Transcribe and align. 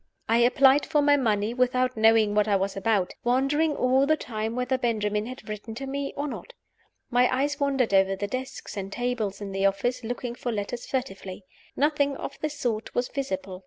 I 0.27 0.39
applied 0.39 0.83
for 0.87 1.03
my 1.03 1.15
money 1.15 1.53
without 1.53 1.95
knowing 1.95 2.33
what 2.33 2.47
I 2.47 2.55
was 2.55 2.75
about; 2.75 3.13
wondering 3.23 3.75
all 3.75 4.07
the 4.07 4.17
time 4.17 4.55
whether 4.55 4.75
Benjamin 4.75 5.27
had 5.27 5.47
written 5.47 5.75
to 5.75 5.85
me 5.85 6.11
or 6.17 6.27
not. 6.27 6.53
My 7.11 7.29
eyes 7.31 7.59
wandered 7.59 7.93
over 7.93 8.15
the 8.15 8.25
desks 8.25 8.75
and 8.75 8.91
tables 8.91 9.41
in 9.41 9.51
the 9.51 9.67
office, 9.67 10.03
looking 10.03 10.33
for 10.33 10.51
letters 10.51 10.87
furtively. 10.87 11.43
Nothing 11.75 12.17
of 12.17 12.39
the 12.39 12.49
sort 12.49 12.95
was 12.95 13.09
visible. 13.09 13.59